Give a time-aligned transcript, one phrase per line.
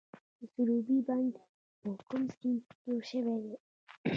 [0.37, 1.33] د سروبي بند
[1.81, 3.53] په کوم سیند جوړ شوی دی؟